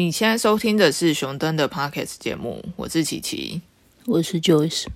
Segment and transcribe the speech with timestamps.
[0.00, 3.60] 你现在收听的是熊登的 Pockets 节目，我是琪琪，
[4.06, 4.86] 我是 Joyce。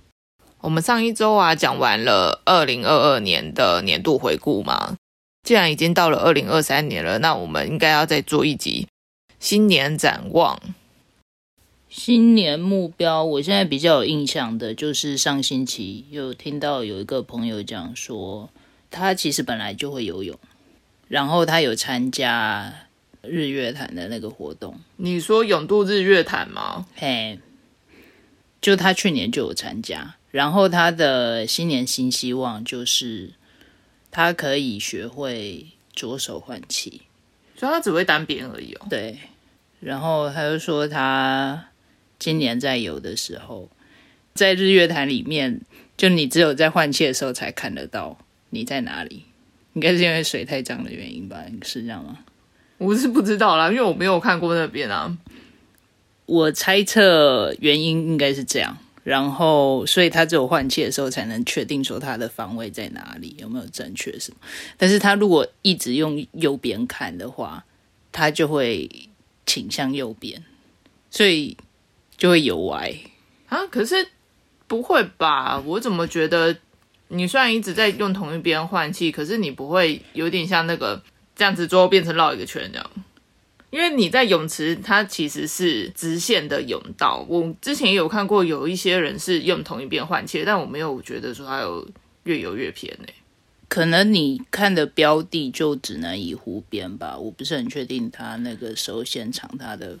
[0.61, 4.97] 我们上一周啊讲完了二零二二年的年度回顾嘛，
[5.43, 8.87] 既然已经到了二零二三年了，那我们应该要再做一集
[9.39, 10.59] 新年展望。
[11.87, 18.49] 新年目标，我现在比较有印象的就是上星期有听到有一个朋友讲说，
[18.89, 20.35] 他其实本来就会游泳，
[21.07, 22.73] 然后他有参加。
[23.27, 26.85] 日月潭的那个活动，你说永渡日月潭吗？
[26.95, 27.39] 嘿，
[28.61, 33.33] 就他去年就有参加，然后他的新年新希望就是
[34.11, 37.01] 他可以学会左手换气，
[37.55, 38.87] 所以他只会单边而已哦。
[38.89, 39.17] 对，
[39.79, 41.69] 然后他就说他
[42.17, 43.69] 今年在游的时候，
[44.33, 45.61] 在日月潭里面，
[45.97, 48.17] 就你只有在换气的时候才看得到
[48.49, 49.25] 你在哪里，
[49.73, 51.43] 应该是因为水太脏的原因吧？
[51.61, 52.19] 是这样吗？
[52.77, 55.17] 我是不知道啦，因为我没有看过那边啊。
[56.25, 64.37] 我猜测原因应该是这样，然后所以他只有换气的时候才能确定说他的方位在哪里，有没有正确什么。
[64.75, 67.63] 但是他如果一直用右边看的话，
[68.11, 68.89] 他就会
[69.45, 70.43] 倾向右边，
[71.11, 71.55] 所以
[72.17, 72.93] 就会游歪
[73.47, 73.65] 啊。
[73.67, 74.09] 可是
[74.67, 75.59] 不会吧？
[75.59, 76.57] 我怎么觉得
[77.09, 81.01] 你虽然一直在用同一边换气，可是你不会有点像那个。
[81.35, 82.91] 这样子最后变成绕一个圈这样，
[83.69, 87.25] 因为你在泳池，它其实是直线的泳道。
[87.27, 91.85] 我之前也有看过，有一些人是用同一边换气，但我没有觉得说它有
[92.23, 93.13] 越游越偏诶。
[93.67, 99.97] 可能你看的标的就只能以湖边吧，我不是很确定他那个时候现场它的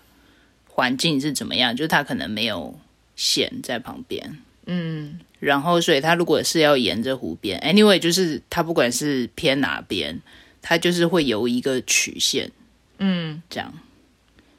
[0.69, 2.79] 环境是怎么样，就他可能没有
[3.17, 10.21] 线在旁边，嗯，然后所以他如果是要沿着湖边，anyway，就是他不管是偏哪边。
[10.67, 12.51] 他就是会有一个曲线，
[12.97, 13.71] 嗯，这样，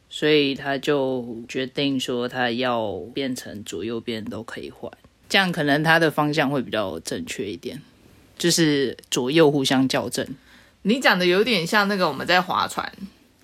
[0.08, 4.88] 所以他就决定说他要变成左右边都可以换，
[5.28, 7.82] 这样可能他的方向会比较正确一点，
[8.38, 10.25] 就是左右互相校正。
[10.82, 12.92] 你讲的有点像那个我们在划船，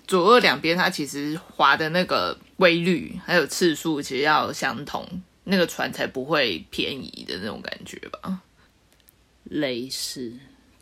[0.07, 5.05] 左右两边它其实划的那个规律还有次数其实要相同，
[5.43, 8.39] 那个船才不会偏移的那种感觉吧？
[9.43, 10.31] 类似。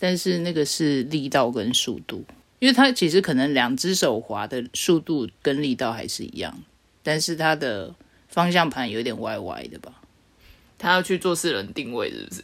[0.01, 2.25] 但是那个是力道跟速度，
[2.57, 6.57] 因为它其实可能两只手滑的速度跟力道还是一样，
[7.03, 7.94] 但是它的
[8.28, 9.94] 方向盘有点歪歪的吧？
[10.79, 12.41] 他要去做四轮定位是不是？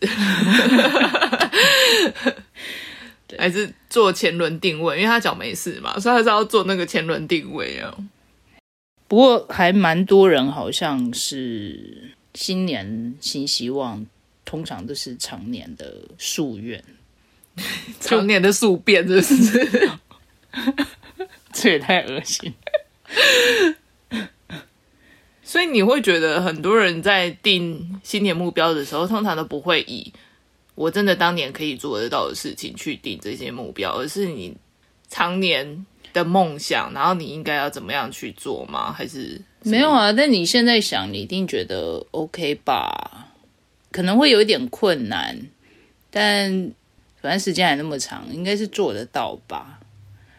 [3.39, 4.97] 还是做前轮定位？
[4.97, 7.91] 因为他脚没事嘛，所以他是要做那个前轮定位啊。
[9.07, 14.05] 不过还蛮多人好像是新年新希望，
[14.45, 16.83] 通常都是常年的夙愿。
[17.99, 19.89] 常年的宿便，这是，
[21.51, 22.53] 这也太恶心。
[25.41, 30.13] 所以你会觉得很多人在定新年目标的时候，通常都不会以
[30.75, 34.55] 我真的当年可以做得到的事情去定这些目标，而是你
[35.09, 38.91] 常年的梦想，然后你应该要怎么样去做吗？
[38.91, 40.11] 还是没有啊？
[40.11, 43.29] 但你现在想，你一定觉得 OK 吧？
[43.91, 45.47] 可能会有一点困难，
[46.11, 46.71] 但。
[47.27, 49.81] 反正时间还那么长，应该是做得到吧。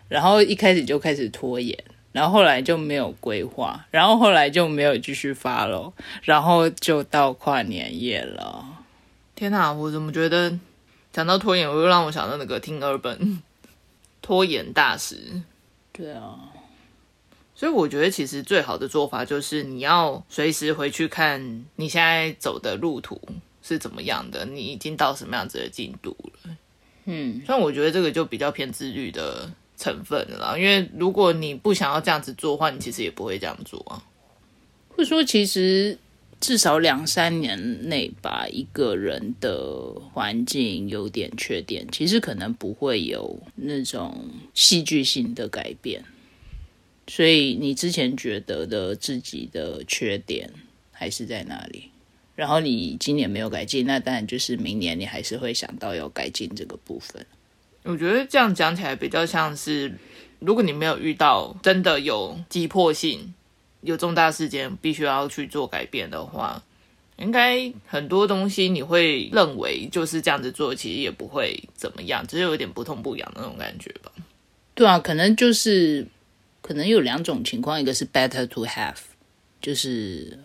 [0.08, 1.78] 然后一开始就开始拖延，
[2.12, 8.64] 然后后来就没有规划，然后后来就没有继续发了，然后就到跨年夜了。
[9.34, 10.58] 天哪，我怎么觉得
[11.12, 13.42] 讲到拖延，我又让我想到那个听二本
[14.22, 15.42] 拖延大师。
[15.92, 16.38] 对啊，
[17.54, 23.20] 所以我觉得其实最好的做法就是你要随时回去看你现在走的路途
[23.60, 26.56] 是怎么样的，你已经到什么样子的进度了。
[27.10, 34.04] 嗯，但我觉得这个就比较偏自律的成分了，因为如果你不想要这样子做的话，你其实也不会这样做啊。
[34.90, 35.96] 或者说，其实
[36.38, 46.04] 至少两三年内吧一个人的环境有点缺点，其实可能不会有那种戏剧性的改变。
[47.06, 50.52] 所以你之前觉得的自己的缺点
[50.92, 51.90] 还是在哪里。
[52.38, 57.26] 然后你今年没有改进，那当然就是明年你还是会想到要改进这个部分。
[57.82, 59.92] 我觉得这样讲起来比较像是，
[60.38, 63.34] 如果你没有遇到真的有急迫性、
[63.80, 66.62] 有重大事件必须要去做改变的话，
[67.16, 74.12] 应该很多东西你会认为就是这样子做，其实也不会怎么样，只是有点不痛不痒的那种感觉吧。
[74.76, 76.06] 对啊，可能就是
[76.62, 78.94] 可能有两种情况，一个是 better to have，
[79.60, 80.38] 就是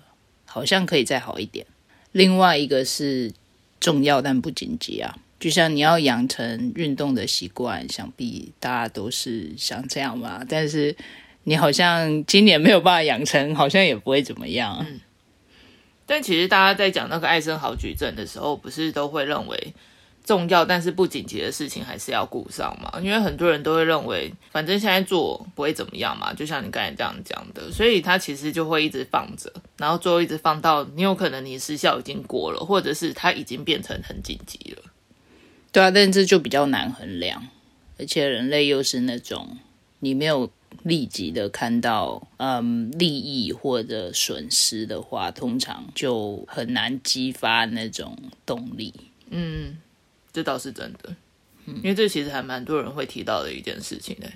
[0.43, 1.67] 好像可以再好一点。
[2.13, 3.31] 另外一个是
[3.79, 10.41] 重要但不紧急啊，就像你要养成运动的习惯，想必大家都是想这样吧。
[10.47, 10.95] 但是
[11.43, 14.85] 你好像今年没有办法养成，好像也不会怎么样。
[16.05, 19.73] 但其实大家在讲那个艾森豪矩阵的时候，不是都会认为
[20.23, 22.99] 重要但是不紧急的事情还是要顾上嘛？
[23.01, 34.83] 因为很多人都会认为，反正现在做不会怎么样嘛，就像你刚才这样讲的，所以他其实就会一直放着，然后最后一直放到你有可能你时效已经过了，或者是它已经变成很紧急了。
[35.71, 37.47] 对啊，但这就比较难衡量，
[37.99, 39.57] 而且人类又是那种
[39.99, 40.49] 你没有。
[40.81, 48.91] 立即的看到，嗯，利益或者损失的话，通常就很难激发那种动力。
[49.29, 49.77] 嗯，
[50.33, 51.15] 这倒是真的，
[51.65, 54.27] 因为这其实还蛮多人会提到的一件事情的。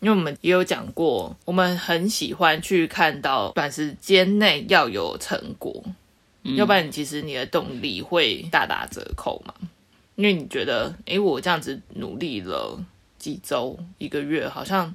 [0.00, 5.84] 因为我们也有讲过，我们很喜欢去看到短时间内要有成果，
[6.56, 9.54] 要不然其实你的动力会大打折扣嘛。
[10.16, 12.82] 因为你觉得，诶，我这样子努力了
[13.18, 14.94] 几周、一个月，好像。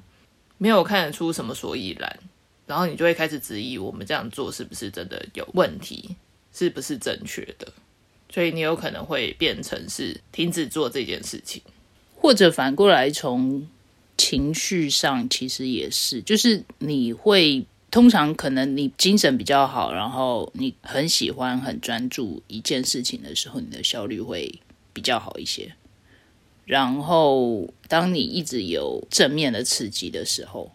[0.58, 2.20] 没有看得出什么所以然，
[2.68, 6.14] 然后你就会开始质疑我们这样做是不是真的有问题，
[6.52, 7.66] 是不是正确的，
[8.32, 11.60] 所以你有可能会变成是停止做这件事情，
[12.16, 13.68] 或者反过来从
[14.16, 24.60] 情绪上其实也是，就是你会通常可能你精神比较好，然后你很喜欢很专注一件事情的时候，你的效率会
[24.94, 25.74] 比较好一些。
[26.64, 30.70] 然后，当你一直有正面的刺激的时候，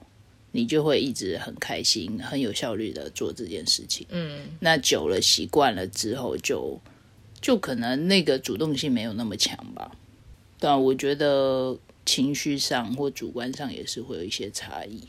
[0.52, 4.06] 你就会一直很开心、很有效率的做这件事情。
[4.10, 6.80] 嗯，那久了习惯了之后，就
[7.40, 9.92] 就可能那个主动性没有那么强吧。
[10.60, 15.04] 但我觉得情绪上或主观上也是会有一些差异。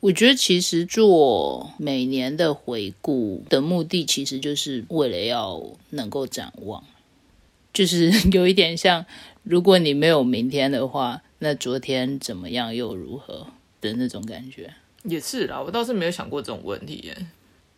[0.00, 6.82] 我觉得其实做每年的回顾的目的，其实就是为了要能够展望，
[7.72, 9.06] 就是有一点像。
[9.44, 13.48] 如果你没有明天的话，那昨天怎么样又如何
[13.80, 14.72] 的那种感觉？
[15.02, 17.26] 也是啦，我倒是没有想过这种问题耶。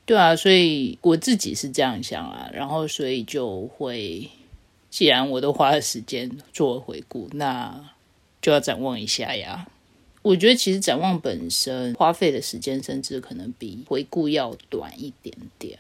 [0.06, 4.29] 对啊，所以我自己是这样想啊，然后所以就会，
[4.91, 7.93] 既然我都花了时间做回顾，那
[8.43, 9.67] 就要展望一下呀。
[10.21, 15.79] 我觉得其实展望本身花费的时间，甚至可能比回顾要短一点点，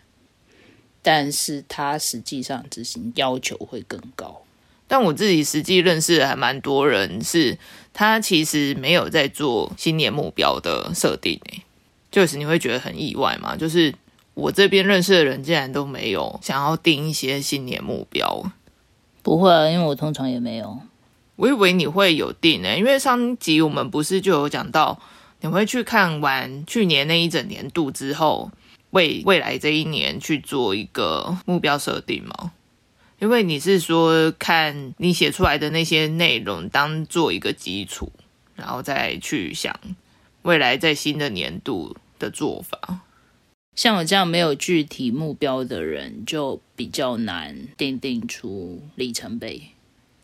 [1.02, 4.42] 但是它实际上执行要求会更高。
[4.86, 7.58] 但我自己实际认识还蛮多人，是
[7.94, 11.62] 他其实没有在做新年目标的设定诶，
[12.10, 13.56] 就是你会觉得很意外嘛？
[13.56, 13.94] 就是
[14.34, 18.50] 我这边认识的人竟然都没有想要定一些新年目标，
[19.22, 20.80] 不会啊，因为我通常也没有。
[21.36, 25.00] 我以为你会有定诶，因为上集我们不是就有讲到，
[25.40, 28.50] 你会去看完去年那一整年度之后，
[28.90, 32.52] 为未来这一年去做一个目标设定吗？
[33.20, 38.12] 因为你是说看你写出来的那些内容当做一个基础，
[38.54, 39.74] 然后再去想
[40.42, 43.00] 未来在新的年度的做法。
[43.74, 49.62] 像我这样没有具体目标的人，就比较难定定出里程碑。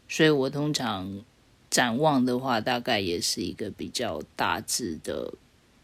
[0.08, 1.22] 所以我通常
[1.68, 5.34] 展望的话，大概也是一个比较大致的，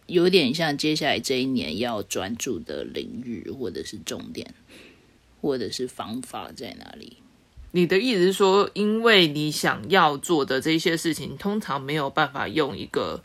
[0.07, 4.55] 有点像接下来这一年要专注的领域或者是重点。
[5.43, 7.19] 或者是方法在哪里？
[7.71, 13.23] 你的意思是说，因为你想要做的这些事情，通常没有办法用一个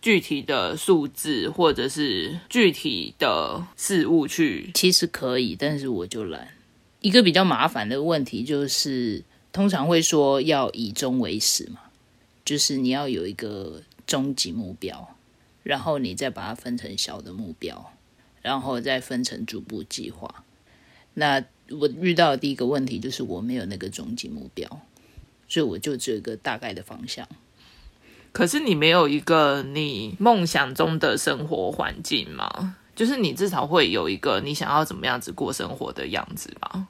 [0.00, 4.70] 具体的数字或者是具体的事物去。
[4.74, 6.48] 其实可以，但是我就懒。
[7.00, 11.80] 一个比较麻烦的问题就是，通常会说要以终为始嘛，
[12.44, 15.16] 就是你要有一个终极目标，
[15.62, 17.92] 然后你再把它分成小的目标，
[18.42, 20.44] 然后再分成逐步计划。
[21.14, 24.68] 那我遇到的第一个问题就是我没有那个终极目标，
[25.48, 27.28] 所以我就只有一个大概的方向。
[28.32, 32.76] 可是你没有一个你梦想中的生活环境吗？
[32.94, 36.86] 就是你至少会有一个你想要怎么样子过生活的样子吧？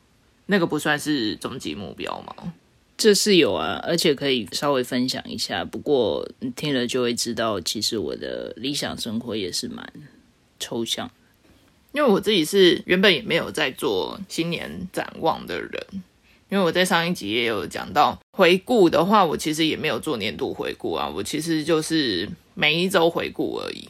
[0.47, 2.53] 那个不算是终极目标吗？
[2.97, 5.65] 这是有啊，而且可以稍微分享一下。
[5.65, 9.87] 不过你听了就会知道，其实我的理想生活也是蛮
[10.59, 11.11] 抽象。
[11.93, 15.87] 因为我自己是原本也没有在做新年展望的人，
[16.49, 23.89] 因为我在上一集也有讲到回顾的话，我其实也没有做年度回顾啊，我其实就是每一周回顾而已。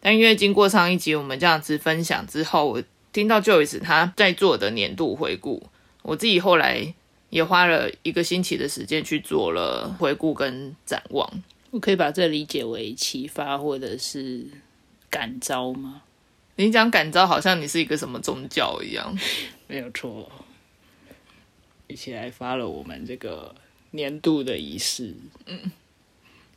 [0.00, 2.82] 但因为经过上一集我们这样子分享之后，我
[3.12, 5.62] 听到 Joyce 他在做的年度回顾，
[6.00, 6.94] 我自己后来
[7.28, 11.30] 也花了一个星期的时间去做了回顾跟展望。
[11.70, 14.46] 我可以把这理解为启发或者是
[15.10, 16.00] 感召吗？
[16.56, 19.14] 你讲感召，好像你是一个什么宗教一样，
[19.68, 20.26] 没有错。
[21.88, 23.54] 一起来发了我们这个
[23.90, 25.14] 年度的仪式。
[25.46, 25.72] 嗯，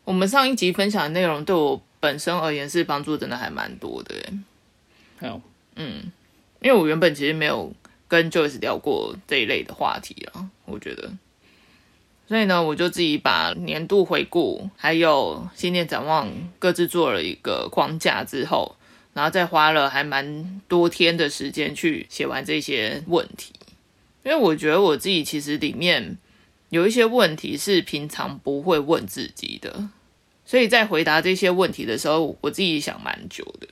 [0.03, 4.15] 我们上一集分享的内容对我本身而言是帮助真的还蛮多的
[5.21, 5.41] 有，
[5.75, 6.11] 嗯，
[6.61, 7.71] 因为我原本其实没有
[8.07, 11.11] 跟 Joyce 聊过这一类的话题啊，我觉得，
[12.27, 18.75] 所以呢，我就自己把年度回顾还有新年展望各自做了一个框架之后，
[19.13, 23.53] 然后再花了还蛮多天的时间去写完这些问题，
[24.23, 26.17] 因为我觉得我自己其实里面
[26.69, 29.89] 有一些问题是平常不会问自己的，
[30.45, 33.67] 所以在回答这些问题的时候，我自己想蛮久的。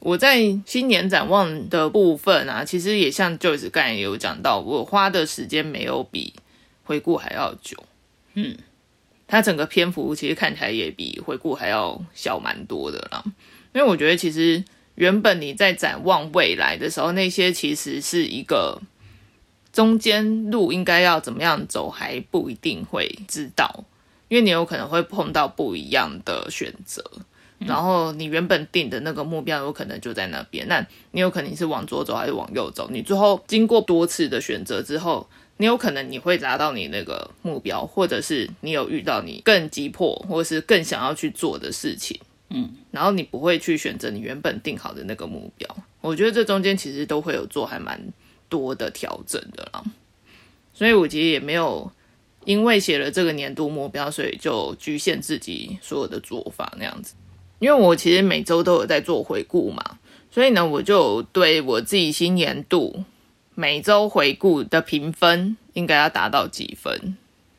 [0.00, 6.34] 我在新年展望的部分啊，其实也像 Joyce 刚才有讲到，我花的时间没有比
[6.82, 7.84] 回顾还要久。
[8.34, 8.54] 嗯，
[9.26, 13.24] 它整个篇幅其实看起来也比回顾还要小蛮多的啦。
[13.72, 14.62] 因为我觉得其实
[14.96, 18.78] 原本你在展望未来的时候，那些其实是一个
[19.74, 23.84] 中间路应该要怎么样走还不一定会知道，
[24.28, 27.04] 因为你有可能会碰到不一样的选择。
[27.58, 32.88] 然后你原本定的那个目标有可能就在那边，那你有可能是往左走还是往右走？
[32.90, 35.26] 你最后经过多次的选择之后，
[35.56, 45.68] 你有可能你会达到你那个目标，或者是你有遇到你更急迫或者是更想要去做的事情，嗯，然后你不会去选择你原本定好的那个目标。
[46.00, 47.98] 我觉得这中间其实都会有做还蛮
[48.48, 49.82] 多的调整的啦，
[50.72, 51.90] 所以我其实也没有
[52.44, 57.14] 因为写了这个年度目标，所以就局限自己所有的做法那样子。
[57.60, 59.98] 因为我其实每周都有在做回顾嘛，
[60.30, 63.04] 所以呢，我就对我自己新年度
[63.54, 67.16] 每周回顾的评分应该要达到几分。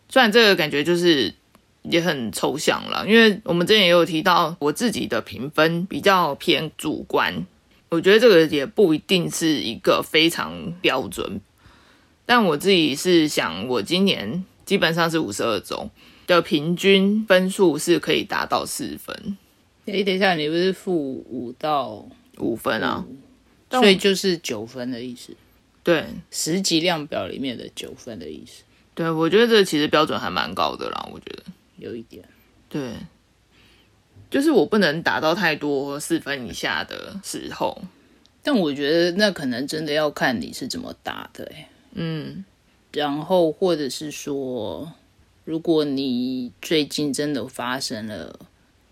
[0.10, 1.34] 虽然这个感觉就是
[1.82, 7.46] 也很抽象了，因为我们之前也有提到，我自己的评分比较偏主观，
[7.90, 11.40] 我觉得这个也不一定是一个非常标准。
[12.26, 15.90] 但我自己是想，我今年基本上是五十二周
[16.26, 19.38] 的平均分数是可以达到四分。
[19.86, 22.04] 哎，等一下，你不是负五到
[22.40, 23.06] 五分啊？
[23.70, 25.36] 所以就是九分的意思。
[25.84, 28.64] 对，十级量表里面的九分的意思。
[28.96, 31.08] 对，我觉得这其实标准还蛮高的啦。
[31.14, 31.44] 我觉得
[31.78, 32.24] 有一点。
[32.68, 32.94] 对，
[34.36, 37.82] 就是我不能打到太多四分以下的时候。
[38.44, 41.70] 但我觉得那可能真的要看你是怎么打的，哎。
[41.94, 42.44] 嗯。
[42.92, 44.92] 然后，或者是说，
[45.46, 48.38] 如果你最近真的发生了。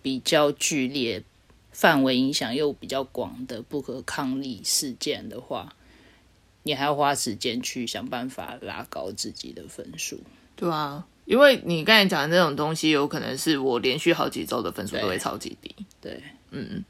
[0.01, 1.23] 比较剧烈、
[1.71, 5.73] 范围影响又比较广的不可抗力事件的话，
[6.63, 10.19] 你还要花时间去想办法拉高自己的分数。
[10.57, 15.75] 对啊，因为你刚才讲的那种东西，有可能是我连续好几周的分数都会超级低。
[16.01, 16.83] 对，嗯。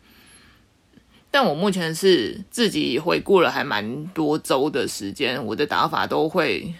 [1.31, 6.73] 但我目前是自己回顾了还蛮多周的时间，我的打法都会。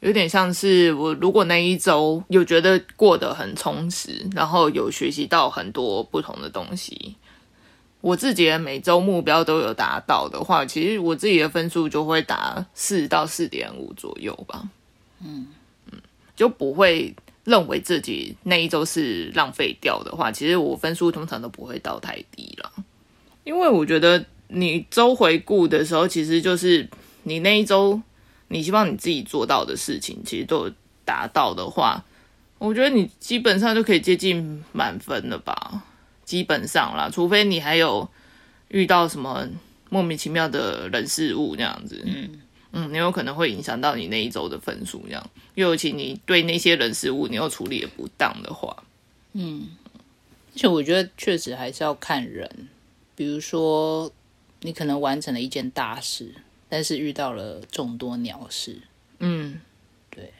[0.00, 7.16] 有点像是我，如果那一周有觉得过得很充实，然后有学习到很多不同的东西，
[8.00, 14.62] 我自己的每周目标都有达到的话，其实我自己的分数就会打四到四点五左右吧。
[15.22, 15.46] 嗯嗯，
[16.40, 22.72] 就不会认为自己那一周是浪费掉的话，其实我分数通常都不会到太低了。
[23.44, 26.88] 因为我觉得你周回顾的时候，其实就是
[27.24, 28.00] 你那一周。
[28.52, 30.68] 你希望你自己做到的事情，其实都
[31.04, 32.04] 达到的话，
[32.58, 35.84] 我觉得你基本上就可以接近满分了吧？
[36.24, 38.08] 基本上啦，除非你还有
[38.66, 39.46] 遇到什么
[39.88, 42.40] 莫名其妙的人事物这样子，嗯
[42.72, 45.30] 嗯，你有可能会影响到你那一周的分数这样。
[45.54, 48.84] 尤其你对那些人事物你又处理的不当的话，
[49.32, 52.68] 嗯，而且我觉得确实还是要看人，
[53.14, 54.10] 比如说
[54.60, 56.34] 你可能完成了一件大事。
[56.72, 58.80] 但是遇到了众多鸟事，
[59.18, 59.60] 嗯，
[60.08, 60.32] 对，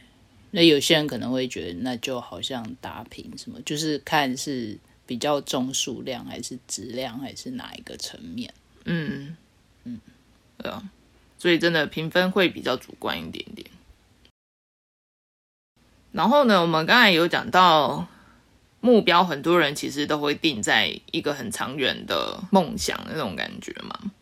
[0.53, 9.37] 那有些人可能会觉得，那就好像打平什么，就是看是比较重数量还是质量还是哪一个层面，嗯。
[9.83, 9.99] 嗯，
[10.59, 10.89] 对啊，
[11.41, 13.67] 所以真的评分会比较主观一点点。
[16.13, 18.07] 然后呢，我们刚才有讲到
[18.81, 24.13] 目标，很多人其实都会定在一个很长远的梦想那种感觉嘛。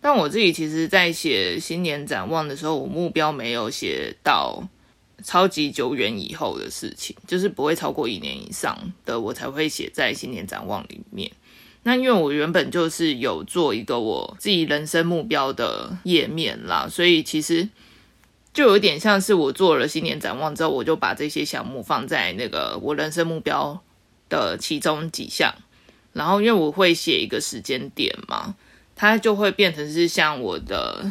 [0.00, 4.66] 但我自己其实，在写新年展望的时候，我目标没有写到
[5.22, 11.30] 超级久远以后的事情，就是不会超过一年以上的，我才会写在新年展望里面。
[11.82, 17.68] 那因为我原本就是有做一个我自己人生目标的页面啦，所以其实
[18.52, 23.82] 就有点像是我做了新年展望之后，我就把这些项目放在那个我人生目标
[24.28, 25.54] 的其中几项，
[26.12, 28.54] 然后因为我会写一个时间点嘛。
[28.96, 31.10] 它就会变成是像我的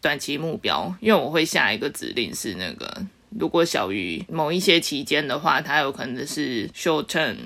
[0.00, 3.06] 短期目标，因为我会下一个指令是那个，
[3.38, 7.36] 如果小于某一些期间的话，它有可能是 short term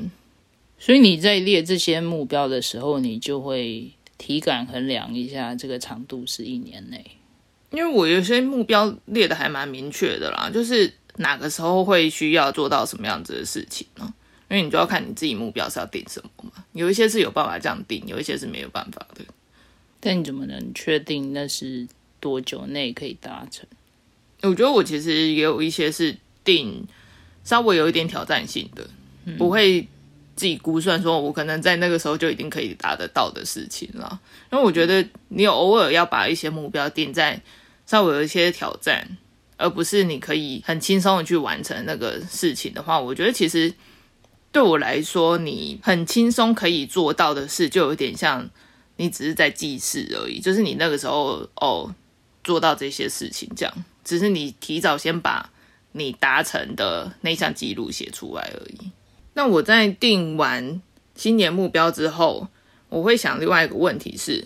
[0.79, 7.05] 所以你在列这些目标的时候，你就会体感衡量一下这个长度是一年内。
[7.71, 14.15] 因为我有些目标列的还蛮明确的啦，就是哪个时候会需要做到什么样子的事情呢？
[14.49, 19.23] 因为你就要看你自己目标是要定什么嘛，有一些是有办法这样定，有一些是没有办法的。
[20.01, 21.87] 但你怎么能确定那是
[22.19, 23.67] 多久内可以达成？
[24.41, 26.87] 我觉得我其实也有一些是定
[27.45, 28.89] 稍微有一点挑战性的，
[29.37, 29.87] 不会
[30.39, 34.21] 自己估算说我可能在那个时候就已经可以达得到的事情了。
[34.53, 37.39] 因为我觉得你有偶尔要把一些目标定在
[37.85, 39.19] 稍微有一些挑战，
[39.57, 43.75] 而不是你可以很轻松的去完成那个事情的话，我觉得其实
[44.53, 48.49] 对我来说，你很轻松可以做到的事，就有点像
[48.97, 51.95] 你只是在记事而已，就是你那个时候哦
[52.45, 53.85] 做到这些事情这样。
[54.05, 55.51] 只是你提早先把
[55.93, 58.91] 你达成的那项记录写出来而已。
[59.39, 60.83] 那我在定完
[61.15, 62.49] 新年目标之后，
[62.89, 64.45] 我会想另外一个问题是：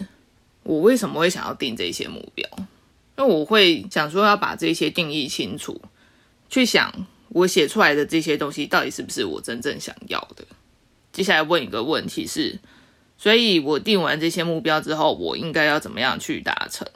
[0.65, 2.47] 我为什么会想要定这些目标？
[3.17, 5.81] 因为我会想说要把这些定义清楚，
[6.51, 6.93] 去想
[7.31, 10.45] 我写出来的这些东西到底是不是我真正想要的。
[11.11, 12.59] 接下来问一个问题是：
[13.17, 16.87] 所以我定完这些目标之后，我应该要怎么样去达成？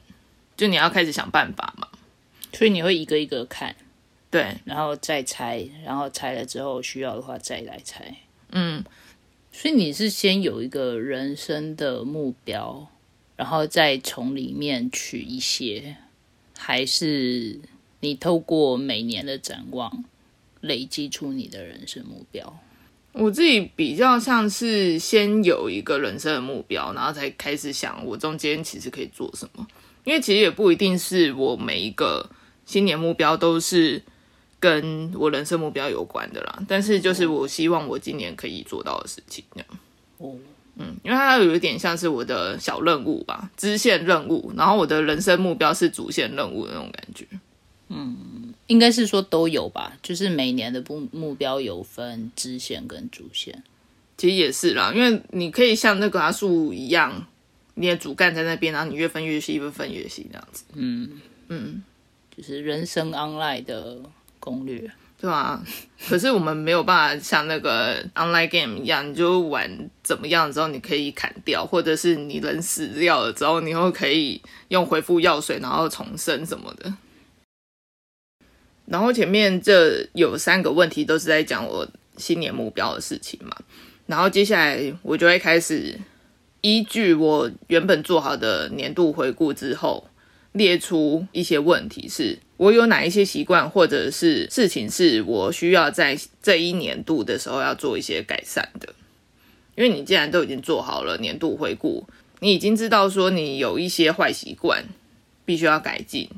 [0.54, 1.88] 就你要开始想办法嘛。
[2.52, 3.74] 所以你会一个一个看，
[4.36, 8.14] 对，然后再拆，然后拆了之后需要的话再来拆。
[8.50, 8.84] 嗯，
[9.50, 12.86] 所以你是先有一个人生的目标，
[13.34, 15.96] 然后再从里面取一些，
[16.58, 17.58] 还是
[18.00, 20.04] 你透过每年的展望
[20.60, 22.60] 累积出你的人生目标？
[23.12, 29.66] 我自己比较像是先有一个人生的目标，然后才开始想我中间其实可以做什么，
[30.04, 32.28] 因为其实也不一定是我每一个。
[32.66, 34.02] 新年目标都是
[34.58, 39.69] 跟我人生目标有关的啦，但是就是我希望我今年可以做到的事情，这样。
[40.19, 40.34] 哦，
[40.76, 47.26] 嗯，因为它有一点像是我的小任务吧，支线任务，然后我的人生目标是主线任务的那种感觉。
[47.88, 53.62] 嗯，应该是说都有吧，就是每年的目目标有分支线跟主线。
[54.16, 57.26] 其实也是啦，因为你可以像那个阿树一样，
[57.75, 60.64] 你的主干在那边，然后你越分越细，越分越细这样子。
[60.73, 61.82] 嗯嗯。
[62.36, 63.99] 就是人生 online 的
[64.47, 64.89] 攻略，
[65.21, 65.61] 对啊。
[66.09, 76.95] 可是我们没有办法像那个 online game 一样，你就玩怎么样之后你可以砍掉，或者是你人死掉了之后，你又可以用回复药水然后重生什么的。
[78.85, 81.85] 然后前面这有三个问题都是在讲我
[82.17, 83.56] 新年目标的事情嘛，
[84.06, 85.99] 然后接下来我就会开始
[86.61, 90.09] 依据我原本做好的年度回顾之后。
[90.52, 98.95] 列出一些问题，是我有哪一些习惯或者是事情是我需要在这一年度的时候要做一些改善的。
[99.75, 102.06] 因为你既然都已经做好了年度回顾，
[102.40, 104.84] 你已经知道说你有一些坏习惯
[105.45, 106.30] 必须要改进，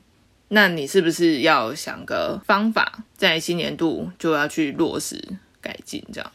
[0.49, 5.23] 那你是不是要想个方法，在新年度就要去落实
[5.61, 6.33] 改进这样？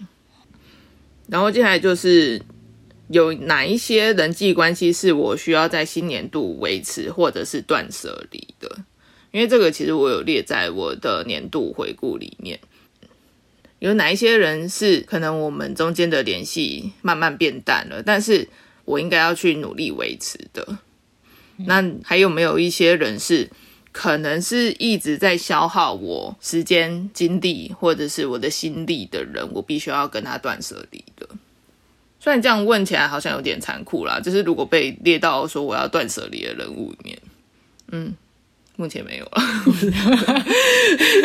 [1.28, 2.41] 然后接下来就是。
[3.10, 8.78] 有哪一些人际关系是我需要在新年度维持或者是断舍离的？
[9.34, 12.60] 因为这个其实我有列在我的年度回顾里面。
[13.80, 18.48] 有哪一些人是可能我们中间的联系慢慢变淡了，但是
[18.86, 20.78] 我应该要去努力维持的？
[21.58, 23.50] 那还有没有一些人是
[23.91, 31.28] 可能是一直在消耗我时间、精力或者是我的心力的人，我必须要跟他断舍离的？
[32.19, 37.19] 虽然这样问起来好像有点残酷啦，就是如果被列到说我要断舍离的人物里面，
[37.91, 38.15] 嗯，
[38.76, 39.42] 目前没有了，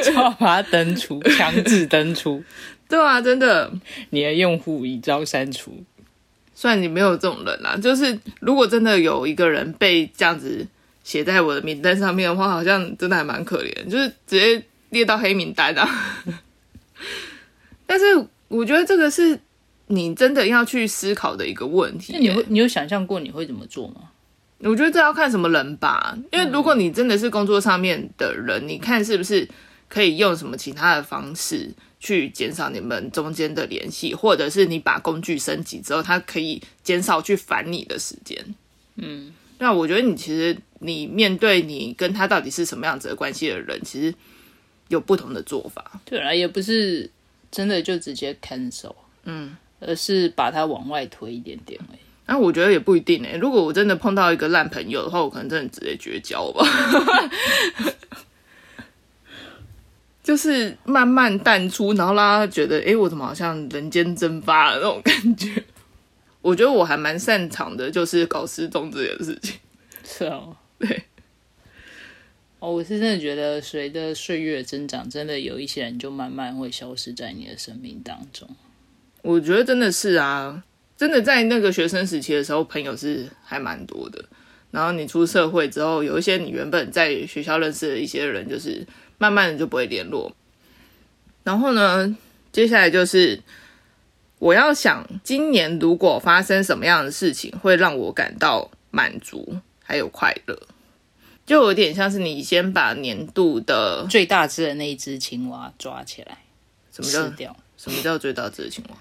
[0.05, 2.43] 就要把它登出，强制登出，
[2.89, 3.73] 对啊，真的，
[4.11, 5.83] 你的用户已遭删除。
[6.55, 10.67] 虽然你没有这种人啦，就是如果真的有一个人被这样子
[11.05, 16.25] 写在我的名单上面的话，好像真的还蛮可怜，就是直接列到黑名单啊。
[17.87, 18.05] 但是
[18.49, 19.41] 我觉得这个是。
[19.91, 24.08] 你真的要去思考的一个问题，那你会，你有想象过你会怎么做吗？
[24.61, 29.49] 我觉得这要看什么人吧，因为如果你真的是工作上面的人，你看是不是
[29.89, 38.55] 可以用什么其他的方式去减少你们中间的联系，或者是你把工具升级之后，它可以减少去烦你的时间。
[38.97, 44.15] 嗯，那我觉得你其实你面对你跟他到底是什么样子的关系的人，其实
[44.89, 46.01] 有不同的做法。
[46.05, 47.09] 对啊，也不是
[47.51, 48.95] 真的就直接 cancel。
[49.25, 49.57] 嗯。
[49.81, 51.81] 而是把它往外推一点点
[52.29, 53.33] 哎，那我觉得也不一定哎。
[53.37, 56.63] 如果我真的碰到一个烂朋友的话，我可能真的直接绝交吧。
[60.23, 65.65] 就是慢慢淡出，然后让他觉得，哎，我怎么好像人间蒸发了那种感觉。
[66.43, 69.55] 我觉得我还蛮擅长的，就是搞失踪这件事情。
[70.05, 71.05] 是哦， 对。
[72.59, 78.47] 哦，我是真的觉得，随着岁月增长，真的有一些人就慢慢会消失在你的生命当中。
[79.23, 80.63] 我觉得真的是啊，
[80.99, 84.23] 真的在那个学生时期的时候，朋友是还蛮多的。
[84.73, 88.85] 然后你出社会之后，有一些你原本在学校认识的一些人，就是
[89.17, 90.35] 慢慢的就不会联络。
[91.45, 92.17] 然后呢，
[92.51, 93.41] 接下来就是
[94.41, 100.61] 我要想，今年如果发生什么样的事情，会让我感到满足还有快乐。
[101.47, 106.39] 就有点像是你先把年度的最大只的那一只青蛙抓起来，
[106.93, 107.57] 什么叫掉？
[107.77, 108.97] 什么叫最大只的青蛙？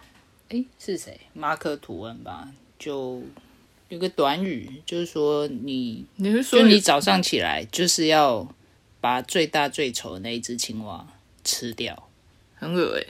[0.49, 1.19] 哎，是谁？
[1.33, 2.49] 马克吐温吧？
[2.79, 3.21] 就
[3.89, 8.47] 有个短语，就是说你，你是说你早上起来就是要
[9.01, 11.05] 把最大最丑的那一只青蛙
[11.43, 12.07] 吃掉，
[12.55, 13.05] 很恶哎。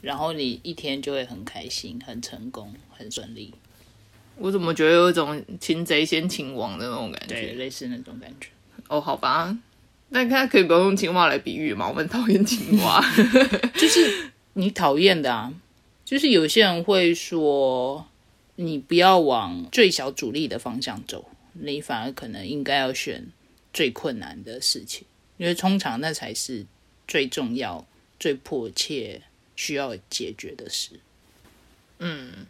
[0.00, 3.52] 然后你一天就会很开心、很成功、很顺利。
[4.36, 7.34] 我怎么觉得有一种擒贼先擒王的那种感觉？
[7.34, 8.48] 对，类似那种感觉。
[8.88, 9.54] 哦，好吧，
[10.08, 11.86] 那他可以不要用青蛙来比喻吗？
[11.86, 13.04] 我们讨厌青蛙，
[13.76, 15.52] 就是你讨厌的啊。
[16.10, 18.04] 就是有些人会说，
[18.56, 23.28] 你不要往最小阻力的方向走，你反而可能应该要选
[23.72, 26.66] 最困难的事情，因为通常那才是
[27.06, 27.86] 最重要、
[28.18, 29.22] 最迫切
[29.54, 30.98] 需要解决的事。
[32.00, 32.44] 嗯，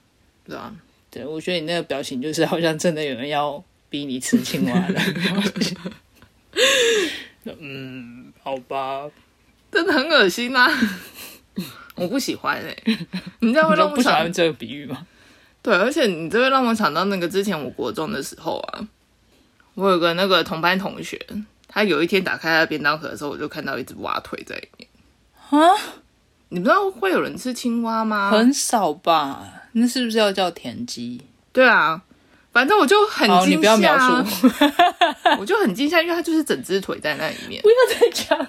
[0.47, 0.75] 对啊。
[1.11, 5.77] 对，我觉得你那个表情就是好像真的有人要逼你吃青蛙的表情。
[7.61, 9.11] 嗯，好吧，
[9.71, 10.67] 真的很恶心啊！
[11.97, 12.77] 我不喜欢哎，
[13.41, 15.07] 你这样会 让我不喜欢这个比喻吗？
[15.63, 18.81] 对，而且你这会让我想到那个之前我国中的时候啊，
[19.75, 21.21] 我有个那个同班同学，
[21.69, 24.89] 他有一天打开他的便当盒的时候，我就看到一只蛙腿在里面。
[25.51, 25.59] 啊？
[26.53, 28.31] 你不知道会有人吃青蛙吗？
[28.31, 29.47] 很少吧。
[29.73, 31.21] 那是不是要叫田鸡？
[31.53, 32.01] 对啊，
[32.53, 33.47] 反正我就很惊吓。
[33.47, 34.49] 你不要描述，
[35.39, 37.63] 我就很惊吓，因为它就是整只腿在那里面。
[37.63, 38.47] 不要再讲，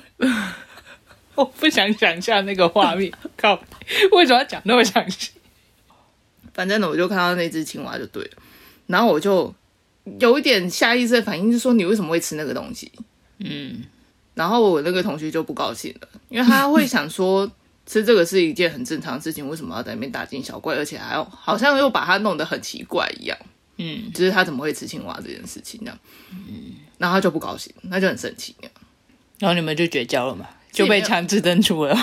[1.35, 3.11] 我不想想象那个画面。
[3.37, 3.61] 靠，
[4.11, 5.31] 为什么要讲那么详细？
[6.53, 8.31] 反正呢，我就看到那只青蛙就对了，
[8.87, 9.53] 然后我就
[10.19, 12.91] 有一点下意识的反应，就说你为什么会吃那个东西？
[13.39, 13.83] 嗯，
[14.33, 17.49] 然后我那个同学就不高兴了，因为他会想说。
[17.83, 23.35] 吃这个是一件很正常的事情，为什么要在那边大惊小怪，而且还要好像又把它弄得很奇怪一样？
[23.77, 25.99] 嗯，就是他怎么会吃青蛙这件事情这样？
[26.29, 28.55] 嗯，然后他就不高兴，那就很生气
[29.39, 30.47] 然后你们就绝交了嘛？
[30.71, 31.95] 就被强制登出了？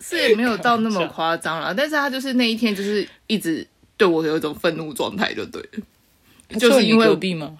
[0.00, 3.66] 是也没有到那么夸张了， 但是他就是那一天就是一直
[3.96, 7.56] 对我有一种愤怒状态，就对了，就是因为隔壁吗？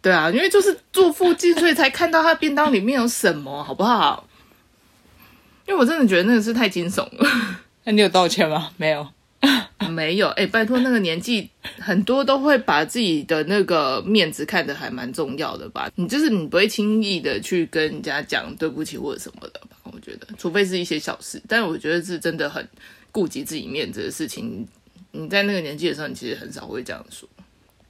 [0.00, 4.26] 对啊，因为就是住附近，所以才看到他便当里面有什么，好不好？
[5.66, 7.28] 因为我真的觉得那个是太惊悚了。
[7.84, 8.70] 那你有道歉吗？
[8.76, 9.08] 没有，
[9.90, 10.28] 没有。
[10.30, 15.90] 哎，拜托，那个年纪很多都会把自己的那个面子看得还蛮重要的吧？
[15.94, 19.76] 你就是你不会轻易的去跟人家讲对不起或者什么的吧？
[19.84, 21.40] 我觉得，除非是一些小事。
[21.48, 22.66] 但我觉得是真的很
[23.10, 24.66] 顾及自己面子的事情。
[25.10, 27.28] 你在那个年纪的时候，你其实很少会这样说。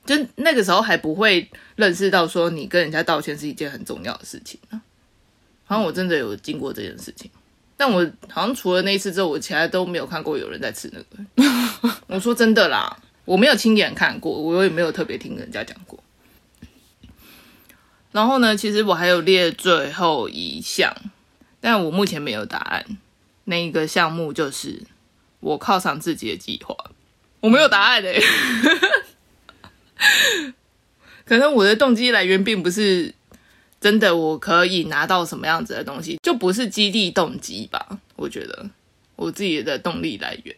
[0.04, 4.82] 就那个时候还不会认识到说你跟人家道歉是一件很重要的事情呢。
[5.64, 7.30] 好像我真的有经过这件事情。
[7.76, 11.92] 但我好像除了那一次之后，我其他都没有看过有人在吃那个。
[12.06, 16.02] 我说真的啦，我没有亲眼看过，我也没有特别听人家讲过。
[18.10, 20.94] 然后呢，其实我还有列最后一项，
[21.60, 22.84] 但我目前没有答案。
[23.44, 24.82] 那一个项目就是
[25.40, 26.76] 我犒赏自己的计划，
[27.40, 28.12] 我没有答案的。
[31.24, 33.14] 可能我的动机来源并不是。
[33.80, 37.98] 真的，我可以拿到什么样子的东西，就不是激励动机吧？
[38.14, 38.70] 我觉得
[39.16, 40.54] 我自己的动力来源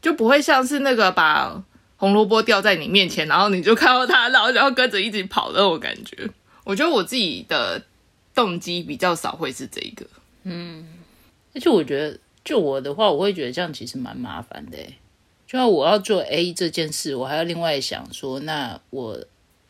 [0.00, 1.60] 就不会像是那个把
[2.00, 6.28] 红萝卜掉在你面前，然后你就看到它，然后然后跟着一起跑那种感觉。
[6.64, 7.80] 我觉得我自己的
[8.34, 10.04] 动机比较少会是这个。
[10.42, 10.84] 嗯，
[11.54, 14.78] 而且我觉得，就我的话，我会觉得这样其实蛮麻烦的。
[15.46, 19.22] 就像我要做 A 这件事，我还要另外想说，那我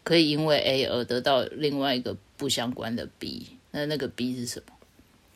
[0.03, 2.17] 可以因为 A 而得到另外一个。
[2.41, 4.73] 不相关的 B，那那个 B 是什么？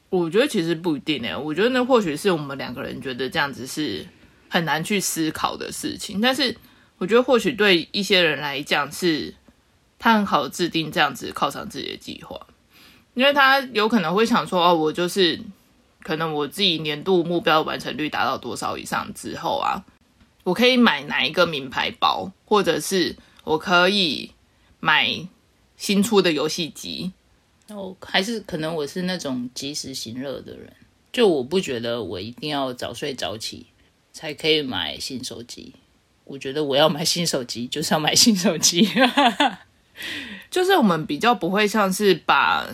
[0.09, 1.37] 我觉得其实不一定诶。
[1.37, 4.07] 我觉得那或许是我们两个人觉得这样子是
[4.49, 6.19] 很难去思考的事情。
[6.19, 6.57] 但是
[6.99, 9.35] 我觉得或许对一些人来讲，是
[9.99, 12.47] 他很好制定这样子犒赏自己的计划，
[13.15, 15.41] 因为他有可能会想说：“哦，我就是
[16.03, 19.85] 可能我自己年度目标完成率达到多少以上之后啊，
[20.45, 24.33] 我可以买哪一个名牌包，或者是我可以
[24.81, 25.27] 买。”
[25.77, 27.13] 新出的游戏机，
[27.69, 30.73] 哦，还是可能我是那种及时行乐的人，
[31.13, 33.67] 就我不觉得我一定要早睡早起
[34.13, 35.75] 才可以买新手机。
[36.25, 38.89] 我觉得我要买新手机就是要买新手机，
[40.51, 42.67] 就是我们比较不会像是把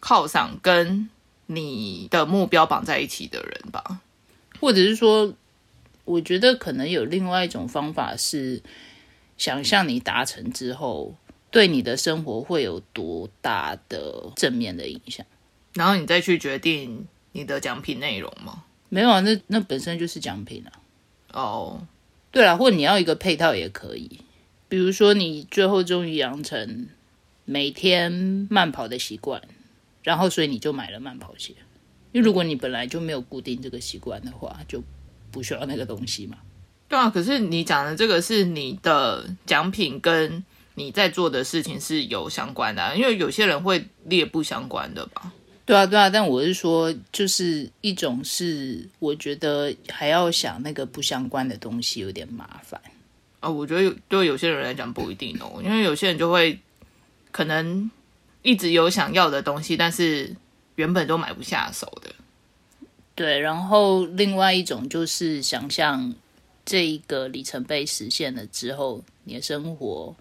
[0.00, 1.08] 犒赏跟
[1.46, 4.00] 你的目标绑在一起的人吧。
[4.60, 5.34] 或者是说，
[6.04, 8.62] 我觉得可能有另外一种方法是，
[9.36, 11.14] 想象你达成之后，
[11.50, 15.26] 对你的生活会有多大的正面的影响。
[15.74, 18.64] 然后你再去决定你的奖品内容吗？
[18.88, 20.70] 没有啊，那那本身就是奖品啊。
[21.32, 21.86] 哦，
[22.32, 24.20] 对了，或者你要一个配套也可以，
[24.68, 26.88] 比如说你最后终于养成
[27.44, 29.42] 每天慢跑的习惯，
[30.02, 31.54] 然后所以你就买了慢跑鞋。
[32.12, 34.82] 因为如果你本来就没有固定这个习惯的话，就
[35.30, 36.38] 不需要那个东西嘛。
[36.88, 40.42] 对啊，可是你讲的这个是你的奖品跟
[40.74, 45.32] 你在做的事情是有相关的、因为有些人会列不相关的吧。
[45.64, 52.80] 对啊，对啊，但我是说，就是一种是我觉得还要想那个不相关的东西有点麻烦。
[53.40, 56.58] 啊、我觉得有对有些人来讲不一定哦，因为有些人就会
[57.30, 57.90] 可能
[58.42, 60.34] 一直有想要的东西，但是
[60.76, 62.10] 原本都买不下手的。
[63.14, 66.14] 对，然后另外一种就是想象
[66.64, 70.14] 这一个里程碑实现了之后，你的生活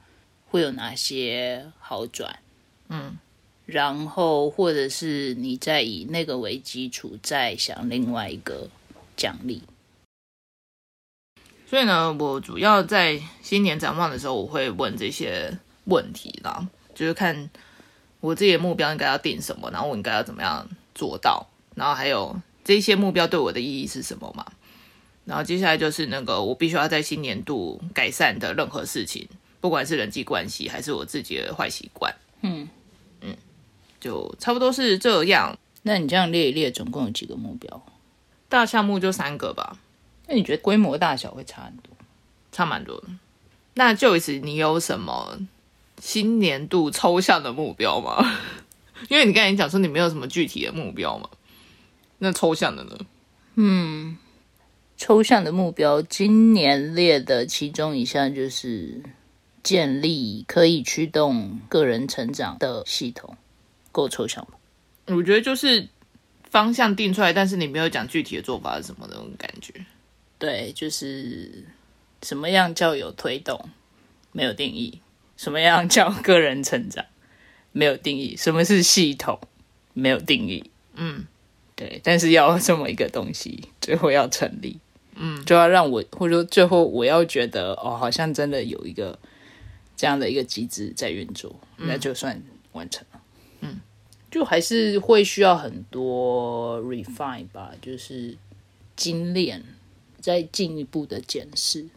[0.47, 2.39] 会有哪些好转？
[2.89, 3.17] 嗯，
[3.71, 8.69] 然后或者是你再以那个为基础，再想另外一个
[9.15, 9.63] 奖励。
[11.67, 17.49] 所以呢，我主要在新年展望的时候，我会问这些问题啦，就是看
[18.19, 24.45] 我自己的目标应该要定什么，然后我应该要怎么样做到，然后还有这些目标对我的意义是什么嘛。
[25.23, 29.29] 然后接下来就是那个我必须要在新年度改善的任何事情，
[29.61, 32.67] 不管是人际关系还是我自己的坏习惯，嗯嗯，
[34.01, 35.57] 就差不多是这样。
[35.83, 37.81] 那你这样列一列，总共有几个目标？
[38.49, 39.77] 大项目就三个吧，
[40.27, 41.93] 那你觉得规模大小会差很多？
[42.51, 43.07] 差蛮多的。
[43.75, 45.39] 那就此你有什么
[46.01, 48.39] 新年度抽象的目标吗？
[49.09, 51.29] 因为你刚才讲说你没有什么具体的目标嘛，
[52.17, 52.97] 那抽象的呢？
[53.55, 54.17] 嗯
[54.97, 59.01] 抽象的目标，今年列的其中一项就是
[59.63, 63.35] 建立可以驱动个人成长的系统，
[63.91, 64.53] 够抽象吧？
[65.07, 65.87] 我觉得就是
[66.49, 69.73] 方向定出来，但是你没有讲具体的做法是什么那种感觉。
[70.37, 71.65] 对，就是
[72.23, 73.69] 什么样叫有推动，
[74.31, 74.99] 没有定义；
[75.37, 77.05] 什么样叫个人成长，
[77.71, 79.39] 没有定义；什么是系统，
[79.93, 80.71] 没有定义。
[80.95, 81.25] 嗯，
[81.75, 84.79] 对，但是要这么一个东西，最后要成立，
[85.15, 89.17] 嗯，就要让我，或者说最后我要觉得，哦，好像真的有一个
[89.95, 92.41] 这样的一个机制在运作，那就算
[92.73, 93.10] 完成了。
[93.61, 93.79] 嗯，
[94.29, 98.37] 就还是会需要很多 refine 吧，就是
[98.95, 99.63] 精炼，
[100.19, 101.87] 再进一步的检视。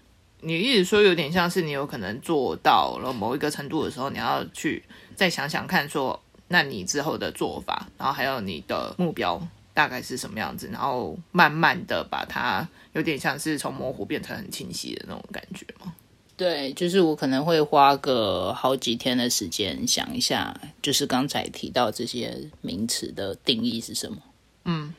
[0.40, 4.82] 你一直说有点像是你有可能做到了某一个程度的时候，你要去
[5.16, 9.40] 再想想看说，那你之后的做法，然后还有你的目标
[9.72, 15.94] 大概是什么样子，然后慢慢的把它有点像是从模糊变成很清晰的那种感觉吗？
[16.36, 24.18] 对，就是我可能会花个好几天的时间想一下，就是刚才提到这些名词的定义是什么，
[24.64, 24.92] 嗯，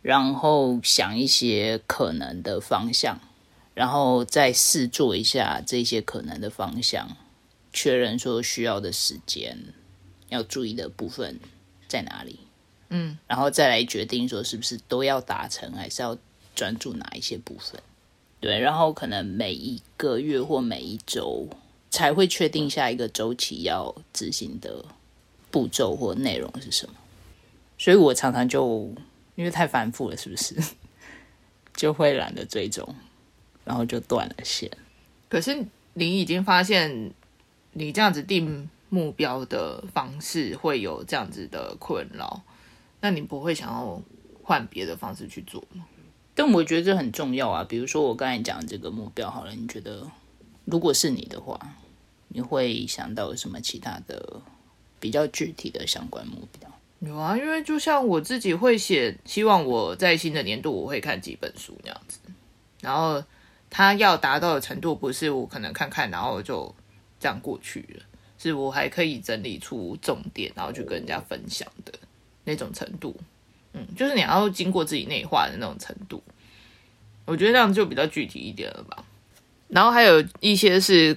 [0.00, 3.20] 然后想一些可能的方向，
[3.74, 7.16] 然后再试做一下这些可能的方向，
[7.70, 9.58] 确认说需要的时间
[10.30, 11.38] 要注意的部分
[11.86, 12.40] 在哪里，
[12.88, 16.16] 嗯，然后再来决定说是不是都要达成，还是要
[16.54, 17.78] 专注哪一些部分。
[18.40, 21.48] 对，然后可能每一个月或每一周
[21.90, 24.84] 才会确定下一个周期要执行的
[25.50, 26.94] 步骤或内容是什么。
[27.76, 28.92] 所以我常常就
[29.34, 30.54] 因为太繁复了，是不是
[31.74, 32.94] 就会懒得追踪，
[33.64, 34.70] 然后就断了线。
[35.28, 37.12] 可是你已经发现，
[37.72, 42.42] 你这样子定目标的方式会有这样子的困扰，
[43.00, 44.00] 那你不会想要
[44.42, 45.84] 换别的方式去做吗？
[46.38, 47.64] 但我觉得这很重要啊。
[47.68, 50.08] 比如说我刚才讲这个目标好了，你觉得
[50.66, 51.58] 如果是你的话，
[52.28, 54.40] 你会想到什么其他的
[55.00, 56.70] 比较具体的相关目标？
[57.00, 62.20] 有啊，因为就像我自己会写，希望我在新的年度我会看几本书那样子，
[62.82, 63.20] 然后
[63.68, 66.72] 它要达到的程度，不是我可能看看然后就
[67.18, 68.04] 这样过去了，
[68.38, 71.92] 是我还可以整理出重点，然后去跟人家分享的
[72.44, 73.16] 那种程度。
[73.72, 76.22] 嗯，就是你要经过自己内化的那种程度，
[77.24, 79.04] 我觉得这样就比较具体一点了吧。
[79.68, 81.16] 然后还有一些是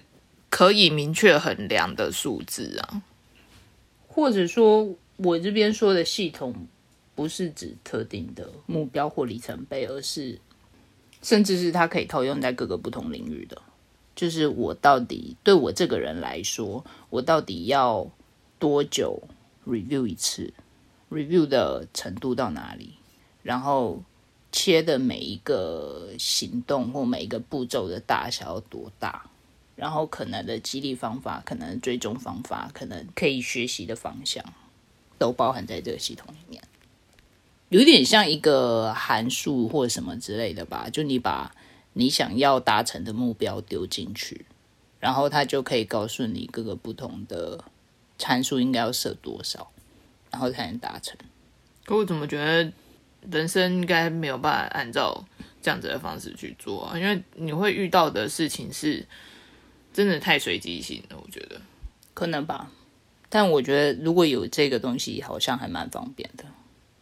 [0.50, 3.02] 可以明确衡量的数字啊，
[4.08, 6.54] 或者说，我这边说的系统，
[7.16, 10.38] 不是指特定的目标或里程碑，而是
[11.22, 13.62] 甚至是它可以套用在各个不同领域的。
[14.14, 18.06] 就是我到底对我这个人来说，我到底要
[18.60, 19.24] 多久
[19.66, 20.54] review 一次
[21.12, 22.94] ？review 的程度到哪里？
[23.44, 24.02] 然后
[24.52, 29.30] 切的每一个行动或每一个步骤的大小多大？
[29.76, 34.44] 然后可能的激励方法、可能追踪方法、可能可以学习的方向，
[35.18, 36.62] 都包含在这个系统里面。
[37.70, 40.90] 有点像一个函数或什么之类的吧？
[40.92, 41.56] 就你把
[41.94, 44.46] 你想要达成的目标丢进去，
[45.00, 47.64] 然后它就可以告诉你各个不同的
[48.20, 49.71] 参数应该要设多少，
[50.32, 51.16] 然后才能达成。
[51.86, 52.72] 可我怎么觉得
[53.30, 55.26] 人生应该没有办法按照
[55.62, 56.98] 这样子的方式去做啊？
[56.98, 59.06] 因为你会遇到的事情是。
[59.94, 61.60] 真的太随机性了，我觉得
[62.14, 62.72] 可能吧。
[63.28, 66.46] 但我觉得如果有这个东西，好像还蛮方便的。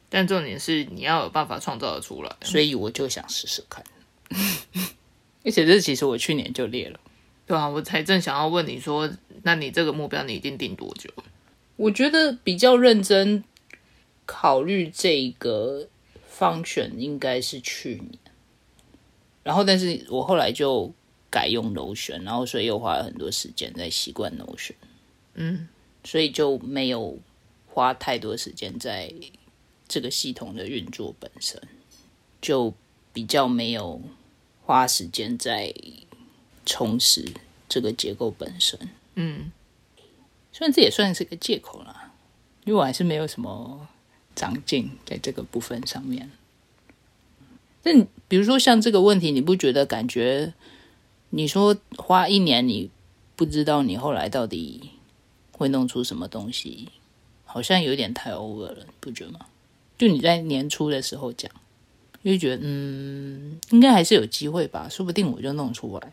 [0.09, 3.83] 但重点是你要有办法创造的出来，所以我就想试试看。
[5.45, 6.99] 而且这其实我去年就列了，
[7.45, 9.07] 对啊，我才正想要问你说，
[9.43, 11.11] 那你这个目标你一定定多久？
[11.79, 13.43] 我觉得比较认真
[14.25, 15.87] 考虑这个
[16.27, 18.19] 方选应该是去年，
[19.43, 20.93] 然后但是我后来就。
[21.31, 24.75] 改用楼选，然后所以又花了很多时间在习惯楼选，
[25.35, 25.67] 嗯，
[26.03, 27.19] 所以就没有
[27.67, 29.13] 花太多时间在
[29.87, 31.61] 这个系统的运作本身，
[32.41, 32.73] 就
[33.13, 34.01] 比较没有
[34.65, 35.71] 花时间在
[36.65, 37.23] 充实
[37.67, 38.79] 这个结构本身，
[39.13, 39.51] 嗯，
[40.59, 42.11] 虽然这也算是个借口啦，
[42.65, 43.87] 因为我还是没有什么
[44.35, 46.29] 长进在这个部分上面。
[47.81, 50.53] 但比如说像这个问题，你不觉得感觉？
[51.29, 52.91] 你说花一年，你
[53.37, 54.89] 不知道你后来到底
[55.53, 56.89] 会弄出什么东西，
[57.45, 59.45] 好像有点太 over 了，不觉得吗？
[59.97, 61.49] 就你在年初的时候讲，
[62.21, 66.11] 就觉得嗯，应该还是有机会吧，说不定我就弄出来。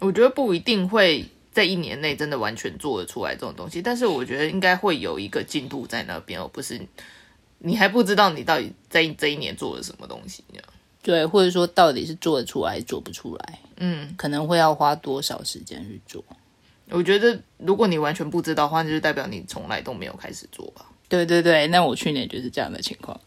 [0.00, 1.24] 我觉得不一定会
[1.58, 6.80] 在一年内真的完全做得出来这种东西，但是我觉得应该会有一个进度在那边，而不是
[7.58, 10.44] 你还不知道你到底在这一年做了什么东西。
[11.02, 13.58] 对，或者说到底是做得出来做不出来？
[13.78, 16.22] 嗯，可能会要花多少时间去做？
[16.90, 20.86] 我觉得如果你完全不知道的话，那就代表你从来都没有开始做吧。
[21.08, 23.20] 对对对，那我去年就是这样的情况。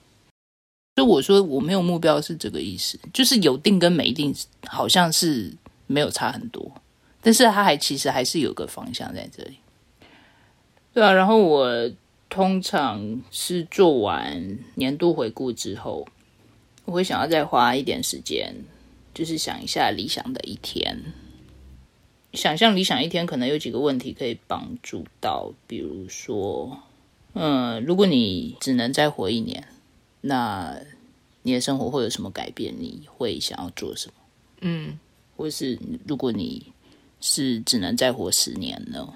[0.96, 4.34] 就我说我没有目标是这个意思，就是有定跟没定
[4.66, 5.54] 好像是
[5.88, 6.72] 没有差很多，
[7.22, 9.58] 但是它还其实还是有个方向在这里。
[10.94, 11.92] 对啊，然后我
[12.30, 16.08] 通常是做完年度回顾之后。
[16.84, 18.54] 我会想要再花一点时间，
[19.14, 20.98] 就是想一下理想的一天。
[22.34, 26.80] 想象理想一天，可能有几个问题可以帮助到，比如说，
[27.34, 29.68] 嗯，如果你只能再活一年，
[30.22, 30.76] 那
[31.44, 32.74] 你的生活会有什么改变？
[32.78, 34.14] 你会想要做什么？
[34.62, 35.00] 嗯，
[35.38, 36.74] 或是如果你
[37.22, 39.14] 是只能再活十年了？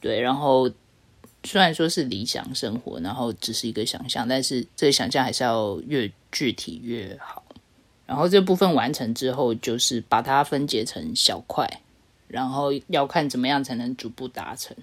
[0.00, 0.68] 对，然后。
[1.44, 7.40] 虽然说是理想生活，然后只是一个想象，但是这个想象还是要越具体越好。
[8.04, 11.64] 然后这部分完成之后，就是把它分解成小块，
[12.26, 14.76] 然后要看怎么样才能逐步达成，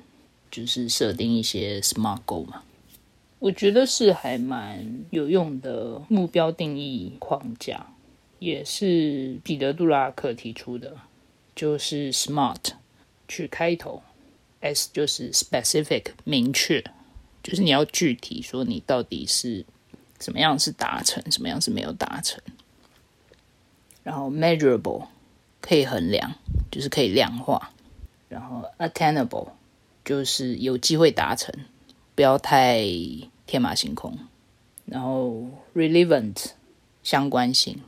[0.49, 2.63] 就是设定一些 SMART goal 嘛。
[3.39, 7.85] 我觉得是还蛮有用的目标定义框架，
[8.39, 10.95] 也是彼得·杜拉克提出的，
[11.55, 12.73] 就是 SMART
[13.27, 14.01] 去开头。
[14.59, 16.81] S 就是 specific 明确，
[17.43, 19.65] 就是你要具体说你到底是
[20.17, 22.41] 怎么样是达成，什么样是没有达成。
[24.03, 25.07] 然后 measurable
[25.59, 26.35] 可以衡量，
[26.71, 27.71] 就是可以量化。
[28.29, 29.49] 然后 attainable
[30.05, 31.53] 就是有机会达成，
[32.15, 32.85] 不要太
[33.45, 34.17] 天马行空。
[34.85, 36.51] 然后 relevant
[37.03, 37.81] 相关性，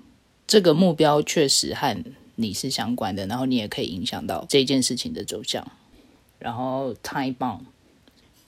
[0.45, 2.03] 这个目标确实和
[2.35, 5.65] 你是相关的，然后你也可以影响到这件事情的走向。
[6.39, 7.61] 然后 time bound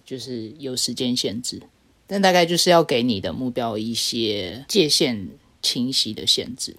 [0.05, 1.61] 就是有时间限制，
[2.05, 5.29] 但大概就是要给你的目标一些界限
[5.61, 6.75] 清晰的限制，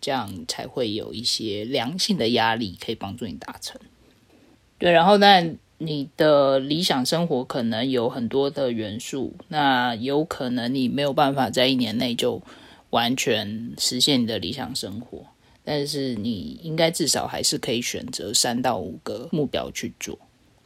[0.00, 3.80] 这样才会有一些良性的压力可以帮助你达成。
[4.78, 12.42] 对，然后但你的理想生活可能有很多的元素，那有可能你没有办法在一年内就
[12.90, 15.26] 完全实现你的理想生活，
[15.64, 20.18] 但是你应该至少还是可以选择三到五个目标去做。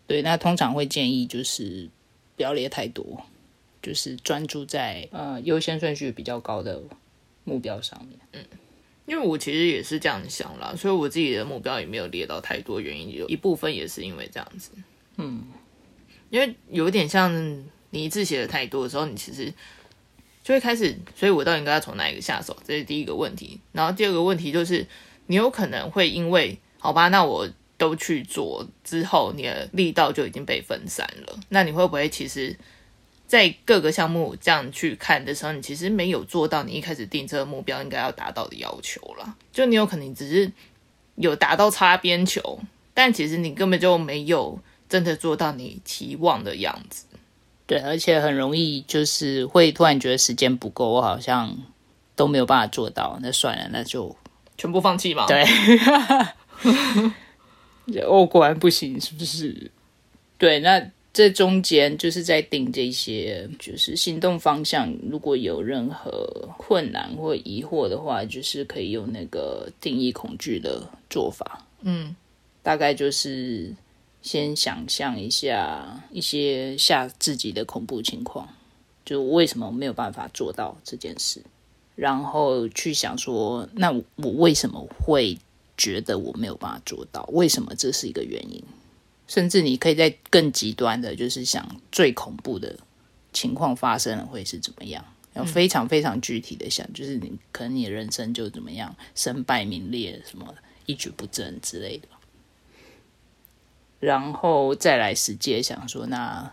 [0.06, 1.88] 对，那通常会建议就是
[2.36, 3.24] 不要列太多，
[3.82, 6.82] 就是专注在呃优先顺序比较高的
[7.44, 8.18] 目标上面。
[8.32, 8.44] 嗯，
[9.06, 14.70] 因为我其实也是这样想啦，所以我自己的目标也没有列到太多，原因有一部分也是因为这样子。
[15.16, 15.44] 嗯，
[16.28, 17.32] 因为有点像
[17.90, 19.52] 你一次写的太多的时候，你其实
[20.44, 22.54] 就会开始，所以我到底应该要从哪一个下手？
[22.64, 23.58] 这是第一个问题。
[23.72, 24.86] 然后第二个问题就是，
[25.26, 31.40] 你有可能会因为好吧，那我都去做之后，你的力道就已经被分散了。
[31.48, 32.54] 那你会不会其实，
[33.26, 39.34] 在各个项目这样去看的时候，你其实没有做到你一开始定这个目标应该要达到的要求啦？
[39.50, 40.52] 就你有可能只是
[41.14, 42.60] 有达到擦边球，
[42.92, 47.06] 但其实你根本就没有真的做到你期望的样子。
[47.66, 51.56] 对，而且很容易就是会突然觉得时间不够，我好像
[52.14, 54.14] 都没有办法做到，那算了，那就
[54.58, 55.26] 全部放弃吧？
[55.26, 55.44] 对，
[58.06, 59.70] 我， 果然不行，是不是？
[60.36, 71.64] 对，那这中间就是在定这些就是行动方向，如果有任何困难或疑惑的话，就是可以用那个定义恐惧的做法。
[71.82, 72.14] 嗯，
[72.62, 73.72] 大概就是
[74.24, 78.48] 先想象一下一些吓自己的恐怖情况，
[79.04, 81.42] 就为什么没有办法做到这件事，
[81.94, 85.38] 然后去想说，那我为什么会
[85.76, 87.28] 觉得我没有办法做到？
[87.34, 88.64] 为什么这是一个原因？
[89.28, 92.74] 甚至你可以在更极端的，就是想最恐怖的
[93.34, 95.04] 情况发生了会是怎么样？
[95.34, 100.54] 要非常非常具体的想，就是你可能你的人生就怎么样，身败名裂，什么
[100.86, 102.08] 一蹶不振之类的。
[104.04, 106.52] 然后再来实际想说，那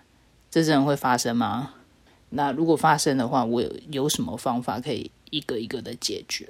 [0.50, 1.74] 这真的会发生吗？
[2.30, 6.48] 那如果发生的话，我有有什么方法可以一个一个的解决？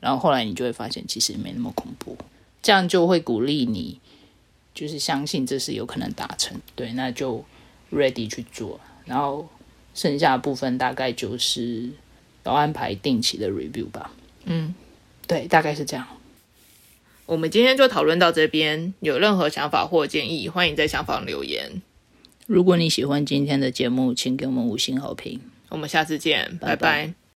[0.00, 2.14] 然后后来你就会发现，其实没那么恐怖，
[2.62, 3.98] 这样就会鼓励你，
[4.74, 6.60] 就是相信这是有可能达成。
[6.74, 7.42] 对，那就
[7.90, 8.78] ready 去做。
[9.06, 9.48] 然后
[9.94, 11.88] 剩下的部分大概就是
[12.42, 14.10] 要安排定期的 review 吧。
[14.44, 14.74] 嗯，
[15.26, 16.06] 对，大概是这样。
[17.26, 21.80] 我们今天就讨论到这边，有任何想法或建议，欢迎在下方留言。
[22.46, 25.40] 如果你喜欢今天的节目，请给我们五星好评。
[25.70, 27.14] 我们下次见，拜拜拜拜